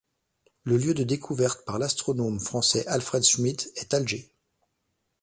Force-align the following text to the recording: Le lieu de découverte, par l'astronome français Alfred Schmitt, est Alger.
Le 0.63 0.77
lieu 0.77 0.95
de 0.95 1.03
découverte, 1.03 1.63
par 1.63 1.77
l'astronome 1.77 2.39
français 2.39 2.87
Alfred 2.87 3.21
Schmitt, 3.23 3.71
est 3.75 3.93
Alger. 3.93 4.31